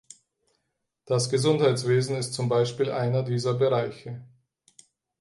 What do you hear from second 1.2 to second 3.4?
Gesundheitswesen ist zum Beispiel einer